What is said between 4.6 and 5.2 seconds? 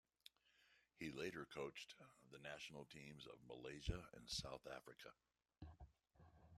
Africa.